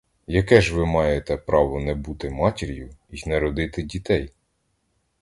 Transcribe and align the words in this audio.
Яке 0.27 0.61
ж 0.61 0.73
ви 0.75 0.85
маєте 0.85 1.37
право 1.37 1.79
не 1.79 1.95
бути 1.95 2.29
матір'ю 2.29 2.95
й 3.11 3.23
не 3.29 3.39
родити 3.39 3.83
дітей? 3.83 4.33